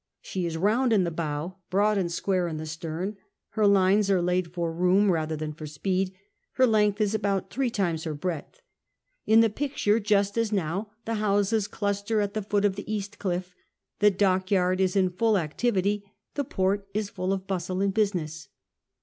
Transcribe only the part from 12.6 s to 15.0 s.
of the cast cliff, the dockyard is